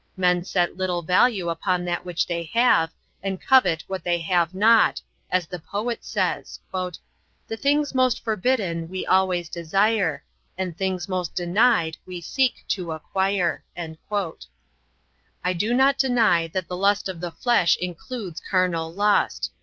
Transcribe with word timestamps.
Men 0.17 0.43
set 0.43 0.77
little 0.77 1.03
value 1.03 1.47
upon 1.49 1.85
that 1.85 2.03
which 2.03 2.25
they 2.25 2.45
have 2.55 2.89
and 3.21 3.39
covet 3.39 3.83
what 3.85 4.03
they 4.03 4.17
have 4.21 4.55
not, 4.55 4.99
as 5.29 5.45
the 5.45 5.59
poet 5.59 6.03
says: 6.03 6.59
"The 6.73 6.91
things 7.55 7.93
most 7.93 8.23
forbidden 8.23 8.89
we 8.89 9.05
always 9.05 9.47
desire, 9.47 10.23
And 10.57 10.75
things 10.75 11.07
most 11.07 11.35
denied 11.35 11.97
we 12.07 12.19
seek 12.19 12.65
to 12.69 12.93
acquire." 12.93 13.63
I 15.45 15.53
do 15.55 15.71
not 15.71 15.99
deny 15.99 16.47
that 16.47 16.67
the 16.67 16.75
lust 16.77 17.07
of 17.07 17.21
the 17.21 17.29
flesh 17.31 17.77
includes 17.77 18.41
carnal 18.41 18.91
lust. 18.91 19.51